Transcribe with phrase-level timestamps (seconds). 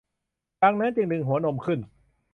[0.61, 1.79] จากนั้นจึงดึงหัวนมขึ้น